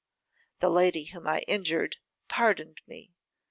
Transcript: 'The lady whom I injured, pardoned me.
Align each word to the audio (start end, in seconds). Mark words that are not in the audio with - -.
'The 0.61 0.69
lady 0.71 1.03
whom 1.05 1.27
I 1.27 1.41
injured, 1.41 1.97
pardoned 2.27 2.81
me. 2.87 3.11